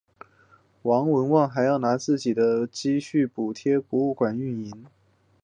[0.81, 4.83] 王文旺还要另拿自己的积蓄补贴博物馆运营。